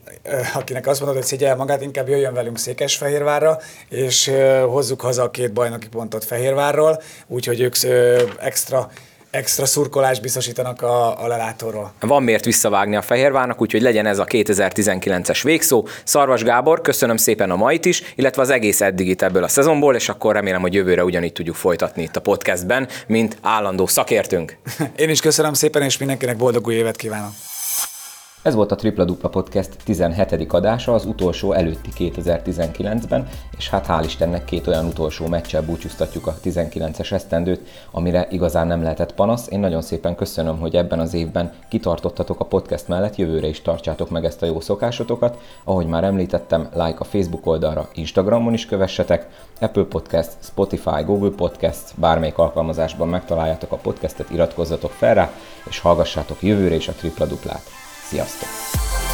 akinek 0.53 0.87
azt 0.87 0.99
mondod, 0.99 1.17
hogy 1.17 1.27
szégyel 1.27 1.55
magát, 1.55 1.81
inkább 1.81 2.09
jöjjön 2.09 2.33
velünk 2.33 2.57
Székesfehérvárra, 2.57 3.59
és 3.89 4.31
hozzuk 4.67 5.01
haza 5.01 5.23
a 5.23 5.31
két 5.31 5.53
bajnoki 5.53 5.87
pontot 5.87 6.25
Fehérvárról, 6.25 7.01
úgyhogy 7.27 7.61
ők 7.61 7.75
extra 8.39 8.91
extra 9.35 9.65
szurkolást 9.65 10.21
biztosítanak 10.21 10.81
a, 10.81 11.23
a 11.23 11.27
lelátóról. 11.27 11.93
Van 11.99 12.23
miért 12.23 12.45
visszavágni 12.45 12.95
a 12.95 13.01
Fehérvárnak, 13.01 13.61
úgyhogy 13.61 13.81
legyen 13.81 14.05
ez 14.05 14.19
a 14.19 14.25
2019-es 14.25 15.39
végszó. 15.43 15.87
Szarvas 16.03 16.43
Gábor, 16.43 16.81
köszönöm 16.81 17.17
szépen 17.17 17.51
a 17.51 17.55
mait 17.55 17.85
is, 17.85 18.03
illetve 18.15 18.41
az 18.41 18.49
egész 18.49 18.81
eddigit 18.81 19.21
ebből 19.21 19.43
a 19.43 19.47
szezonból, 19.47 19.95
és 19.95 20.09
akkor 20.09 20.33
remélem, 20.33 20.61
hogy 20.61 20.73
jövőre 20.73 21.03
ugyanígy 21.03 21.33
tudjuk 21.33 21.55
folytatni 21.55 22.03
itt 22.03 22.15
a 22.15 22.21
podcastben, 22.21 22.87
mint 23.07 23.37
állandó 23.41 23.85
szakértünk. 23.85 24.57
Én 24.95 25.09
is 25.09 25.21
köszönöm 25.21 25.53
szépen, 25.53 25.81
és 25.81 25.97
mindenkinek 25.97 26.37
boldog 26.37 26.67
új 26.67 26.73
évet 26.73 26.95
kívánok! 26.95 27.31
Ez 28.45 28.55
volt 28.55 28.71
a 28.71 28.75
Tripla 28.75 29.05
Dupla 29.05 29.29
Podcast 29.29 29.69
17. 29.83 30.53
adása, 30.53 30.93
az 30.93 31.05
utolsó 31.05 31.51
előtti 31.51 31.89
2019-ben, 31.97 33.27
és 33.57 33.69
hát 33.69 33.85
hál' 33.87 34.03
Istennek 34.05 34.45
két 34.45 34.67
olyan 34.67 34.85
utolsó 34.85 35.27
meccsel 35.27 35.61
búcsúztatjuk 35.61 36.27
a 36.27 36.35
19-es 36.43 37.11
esztendőt, 37.11 37.67
amire 37.91 38.27
igazán 38.29 38.67
nem 38.67 38.81
lehetett 38.81 39.13
panasz. 39.13 39.47
Én 39.51 39.59
nagyon 39.59 39.81
szépen 39.81 40.15
köszönöm, 40.15 40.59
hogy 40.59 40.75
ebben 40.75 40.99
az 40.99 41.13
évben 41.13 41.53
kitartottatok 41.69 42.39
a 42.39 42.45
podcast 42.45 42.87
mellett, 42.87 43.15
jövőre 43.15 43.47
is 43.47 43.61
tartsátok 43.61 44.09
meg 44.09 44.25
ezt 44.25 44.41
a 44.41 44.45
jó 44.45 44.59
szokásotokat. 44.59 45.37
Ahogy 45.63 45.87
már 45.87 46.03
említettem, 46.03 46.69
like 46.73 46.97
a 46.99 47.03
Facebook 47.03 47.45
oldalra, 47.45 47.89
Instagramon 47.93 48.53
is 48.53 48.65
kövessetek, 48.65 49.27
Apple 49.59 49.83
Podcast, 49.83 50.31
Spotify, 50.39 51.03
Google 51.05 51.35
Podcast, 51.35 51.93
bármelyik 51.95 52.37
alkalmazásban 52.37 53.07
megtaláljátok 53.07 53.71
a 53.71 53.77
podcastet, 53.77 54.29
iratkozzatok 54.29 54.91
fel 54.91 55.13
rá, 55.13 55.31
és 55.69 55.79
hallgassátok 55.79 56.41
jövőre 56.41 56.75
is 56.75 56.87
a 56.87 56.93
Tripla 56.93 57.25
Duplát. 57.25 57.84
Sziasztok! 58.09 59.04